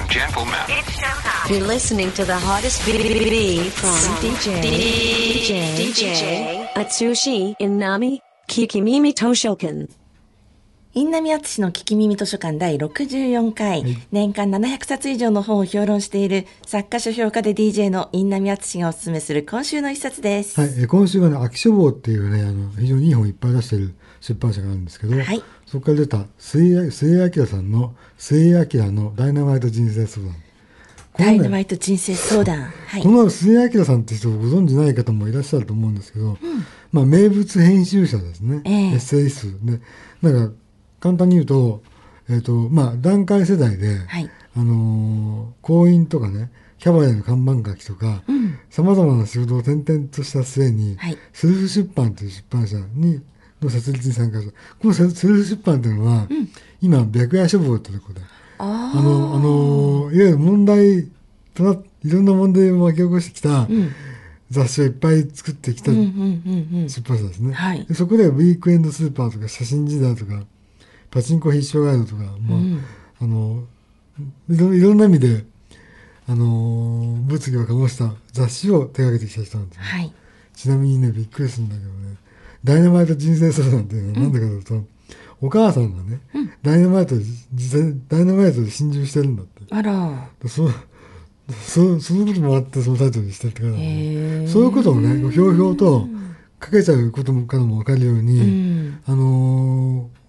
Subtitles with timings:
[0.00, 0.58] and gentlemen.
[1.48, 8.18] You're listening to the hottest BBB from DJ DJ DJ Atsushi Inami
[8.48, 9.88] Kikimimi Toshokan.
[10.96, 13.82] インナミアツシの聞き耳図書館第64回、
[14.12, 20.60] 年間700冊以上の本を評論している作家書評家で DJ のインナミアツシがお勧めする今週の一冊です。
[20.60, 30.36] はい、えー今週はね、秋書房っていうね、あの、非常にいい本いっぱい出してる出版社があるんですけど、はいそこから出た、末井末井明さんの、末井明のダイナマイト人生相談。
[31.18, 32.72] ダイナマイト人生相談。
[32.86, 33.08] はいこ。
[33.10, 36.38] の末井明さんって人をご存知ない方もいらっしゃると思うんですけど、
[36.92, 38.62] まあ、名物編集者ですね。
[38.64, 39.80] ええエッセイストで、
[40.22, 40.54] なんか、
[41.04, 41.82] 簡単に言うと、
[42.30, 44.30] えっ、と、まあ、段階世代で、はい。
[44.56, 48.22] あのー婚姻とかね、キャバレーの看板書きとか、
[48.70, 51.18] 様々な仕事を転々とした末に、はい。
[51.34, 53.20] セルフ出版という出版社に、
[53.60, 54.52] の設立に参加した。
[54.80, 56.26] このセルフ出版というのは、
[56.80, 58.20] 今、白夜書房というところで、
[58.56, 61.10] ああの、あの、いわゆる問題
[61.52, 63.68] とな、いろんな問題を巻き起こしてきた
[64.48, 66.04] 雑誌をいっぱい作ってきたうんうん
[66.72, 66.88] うんうん。
[66.88, 67.54] 出版社ですね。
[67.92, 70.44] そこでウィークエンドスーパーとか写真時代とか、
[71.14, 72.58] パチンコ必勝ガイドとか、まあ、
[73.22, 73.62] あの、
[74.50, 75.44] いろいろんな意味で、
[76.26, 79.84] あの、物議を醸した雑誌を手掛けてきた人なんですね。
[79.84, 80.12] はい。
[80.54, 82.16] ちなみにね、びっくりするんだけどね、
[82.64, 84.84] ダイナマイト人生相談っていうのはなんでかというと、
[85.40, 86.20] お母さんがね、
[86.62, 87.14] ダイナマイト
[88.08, 89.62] ダイナマイトで心中してるんだって。
[89.72, 90.28] あら。
[90.48, 90.68] そ
[91.62, 96.08] そそのこともあってそのタイトルにしてるってから、へーそういうことをねひょうひょうと
[96.64, 99.00] 書けちゃうこともからも分かるように、うん。
[99.06, 100.23] あのー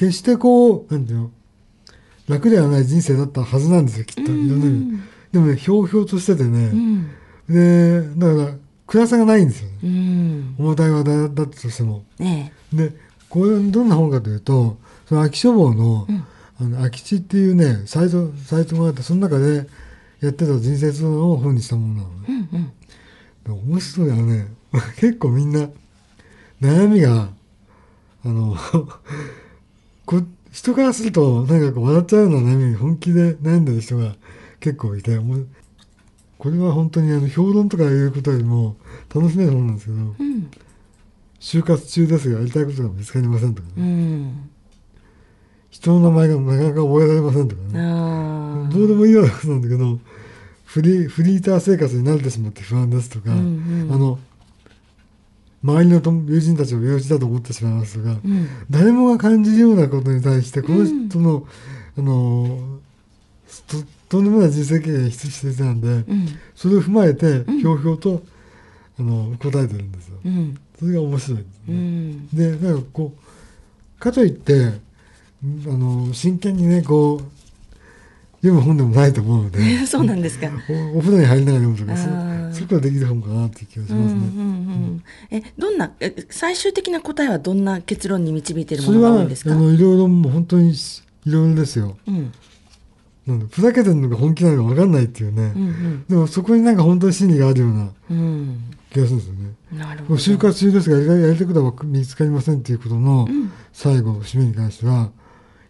[0.00, 1.30] 決してこうなんていうの
[2.26, 7.10] 楽ではない人生だったはずなんですよきっと、いろんな意味ででもねひょうひょうとしててね、うん。
[7.46, 8.56] でだから
[8.86, 10.54] 暗さがないんですよね、うん。
[10.58, 12.92] 重たい話題だったとしてもねで
[13.28, 16.06] こういうどんな本かというとその空き書房の,、
[16.58, 19.66] あの空き地っていうねサイトサイトがあってその中で
[20.22, 22.32] やってた人生相談を本にしたものなのねえ。
[22.32, 23.64] うんうん。
[23.66, 24.46] で面白いあのね
[24.96, 25.68] 結構みんな
[26.62, 27.28] 悩みが
[28.24, 28.56] あの
[30.10, 34.16] こ人からするとなんかこう笑っちゃうような悩みに本気で悩んでる人が
[34.58, 35.16] 結構いて
[36.38, 38.74] これは本当にあの評論とかいうことよりも
[39.14, 40.50] 楽しめる本なんですけど、うん。
[41.38, 44.50] 就活中ですがやりたいことが見つかりませんとかね、うん。
[45.70, 48.68] 人の名前がなかなか覚えられませんとかね。
[48.72, 50.00] どうでもいいようなことなんだけど
[50.64, 53.40] フリーフリーター生活に慣れてしまって不安ですとか、うんう
[53.86, 54.18] んあの
[55.62, 58.48] 周りの友友人たちを病児だと思ってしまいますとか、うん。
[58.70, 61.46] 誰もが感じるようなことに対してこの人の、
[61.98, 62.78] あの
[63.66, 63.76] と
[64.08, 66.28] とんでもない人生経験が必要なんで、うん。
[66.54, 68.22] それを踏まえてひょうひょうと、
[68.98, 70.18] あの答えてるんですよ。
[70.24, 70.58] うん。
[70.78, 72.56] それが面白いでね。
[72.56, 74.80] なんかこうかといってん
[75.66, 77.39] あの真剣にねこう
[78.42, 80.48] 読む本でもないと思うので そうなんですか。
[80.94, 84.20] おお風呂に入りながら読むとかそそことができる本かなっていう気がしうんうんうますね。
[84.20, 85.02] ん。
[85.30, 89.54] え、どんな、え最終的な答えはどんな結論に導いているそれはあものが多いんですか？
[89.54, 90.74] のいろいろもう本当にい
[91.26, 91.96] ろいろですよ。
[92.08, 92.32] うん。
[93.26, 96.04] なんだふざけてるのか本気なのか分かんないっていうね、うんうん。
[96.08, 98.56] でもそこになんか本当に真理があるようなうん。
[98.92, 99.50] 気がするんですよね。
[99.78, 100.20] なるほど。
[100.20, 105.10] 就活中ですがやりやりたいことは見つかりませんっていうことのん最後締めに関しては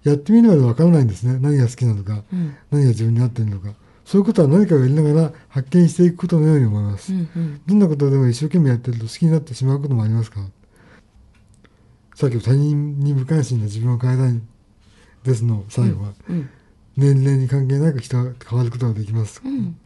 [0.02, 1.38] やってみるまで分からないんですね。
[1.40, 2.54] 何が好きなのか、うん。
[2.70, 3.72] 何が自分に合っているのか。
[4.04, 7.60] そういうことは何かをやりながら発見していくことのように思います、うんうん。
[7.64, 10.40] どんなことでも一生懸命やってると好きになってしまうこともありますか？
[10.40, 10.46] ら
[12.16, 14.40] さっきの他人に無関心な自分を変えたい
[15.22, 16.50] ですの最後は、うん。
[16.96, 19.78] 年齢に関係なく人は変わることができます、うん。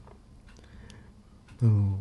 [1.63, 1.99] あの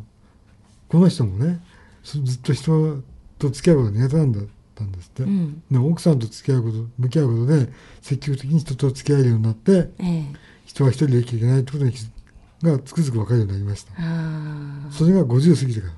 [0.88, 1.60] この人もね
[2.02, 3.02] ずずっと人
[3.38, 4.40] と付き合うことが苦手なんだ
[4.74, 5.62] ったんですって、うん。
[5.70, 10.24] でも奥さんと付き合うこと向き合うことで積極的に人と付き合えるようになってええ。
[10.66, 11.92] 人は一人で生きていけないってことに
[12.62, 15.94] がつくづく分かるようになりましたあそれが50過ぎてから。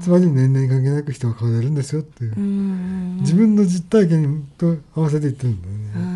[0.00, 3.18] つまり年齢に関係なく人は変われるんですよっていう、うん。
[3.20, 6.07] 自分の実体験と合わせて言ってるんだよね、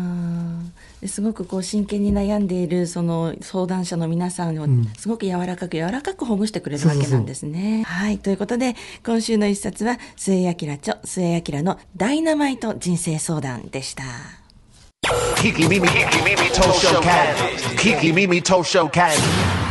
[1.07, 7.83] すごくこう真剣に悩んでいるその相談者の皆さんをんすごく柔らかく柔らかくほぐしてくれるわけなんですね。
[7.85, 14.03] はいということで今週の一冊は末井明著末井明の「ダイナマイト人生相談」でした。
[15.03, 15.67] Kiki
[18.13, 19.62] Mimi Tosho Cat.